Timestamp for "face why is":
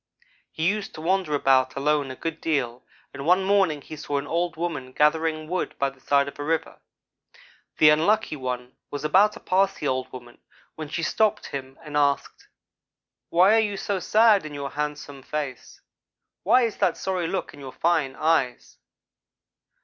15.21-16.77